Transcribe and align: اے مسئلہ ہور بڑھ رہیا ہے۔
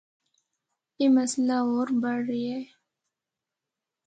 اے 0.97 1.05
مسئلہ 1.17 1.57
ہور 1.67 1.87
بڑھ 2.01 2.23
رہیا 2.29 2.55
ہے۔ 2.59 2.63